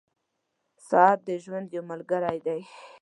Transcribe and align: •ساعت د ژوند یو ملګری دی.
•ساعت 0.89 1.19
د 1.27 1.29
ژوند 1.43 1.67
یو 1.75 1.83
ملګری 1.91 2.39
دی. 2.47 2.61